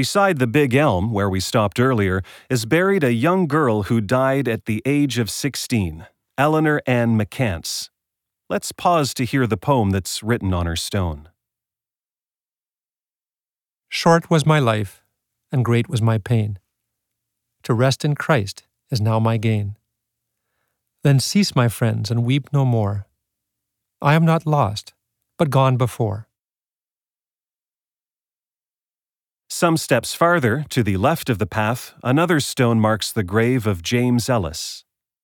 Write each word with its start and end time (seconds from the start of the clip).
Beside 0.00 0.38
the 0.38 0.46
big 0.46 0.74
elm 0.74 1.12
where 1.12 1.28
we 1.28 1.40
stopped 1.40 1.78
earlier 1.78 2.22
is 2.48 2.64
buried 2.64 3.04
a 3.04 3.12
young 3.12 3.46
girl 3.46 3.82
who 3.82 4.00
died 4.00 4.48
at 4.48 4.64
the 4.64 4.80
age 4.86 5.18
of 5.18 5.28
16, 5.28 6.06
Eleanor 6.38 6.80
Ann 6.86 7.18
McCants. 7.18 7.90
Let's 8.48 8.72
pause 8.72 9.12
to 9.12 9.26
hear 9.26 9.46
the 9.46 9.58
poem 9.58 9.90
that's 9.90 10.22
written 10.22 10.54
on 10.54 10.64
her 10.64 10.74
stone. 10.74 11.28
Short 13.90 14.30
was 14.30 14.46
my 14.46 14.58
life, 14.58 15.02
and 15.52 15.66
great 15.66 15.90
was 15.90 16.00
my 16.00 16.16
pain. 16.16 16.58
To 17.64 17.74
rest 17.74 18.02
in 18.02 18.14
Christ 18.14 18.62
is 18.90 19.02
now 19.02 19.18
my 19.18 19.36
gain. 19.36 19.76
Then 21.04 21.20
cease, 21.20 21.54
my 21.54 21.68
friends, 21.68 22.10
and 22.10 22.24
weep 22.24 22.48
no 22.54 22.64
more. 22.64 23.06
I 24.00 24.14
am 24.14 24.24
not 24.24 24.46
lost, 24.46 24.94
but 25.36 25.50
gone 25.50 25.76
before. 25.76 26.29
Some 29.60 29.76
steps 29.76 30.14
farther, 30.14 30.64
to 30.70 30.82
the 30.82 30.96
left 30.96 31.28
of 31.28 31.36
the 31.36 31.44
path, 31.44 31.92
another 32.02 32.40
stone 32.40 32.80
marks 32.80 33.12
the 33.12 33.22
grave 33.22 33.66
of 33.66 33.82
James 33.82 34.30
Ellis. 34.30 34.86